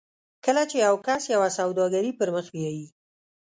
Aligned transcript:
کله 0.45 0.63
چې 0.69 0.77
یو 0.85 0.95
کس 1.07 1.21
یوه 1.33 1.49
سوداګري 1.59 2.11
پر 2.19 2.29
مخ 2.35 2.45
بیایي 2.53 2.87